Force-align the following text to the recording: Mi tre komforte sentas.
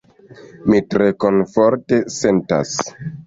Mi 0.73 0.79
tre 0.93 1.09
komforte 1.25 2.01
sentas. 2.17 2.73